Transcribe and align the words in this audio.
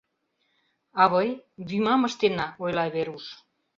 —Авый, 1.03 1.29
вӱмам 1.67 2.01
ыштена,— 2.09 2.47
ойла 2.63 2.85
Веруш. 2.93 3.25